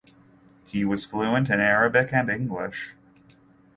He 0.65 0.83
was 0.83 1.05
fluent 1.05 1.47
in 1.51 1.59
Arabic 1.59 2.11
and 2.11 2.27
English. 2.31 2.95